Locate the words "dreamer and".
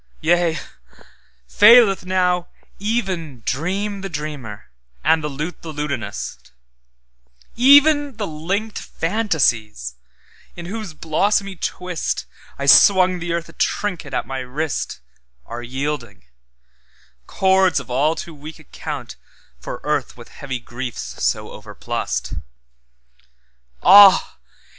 4.11-5.23